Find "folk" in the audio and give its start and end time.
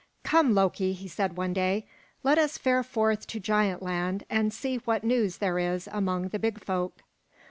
6.65-7.03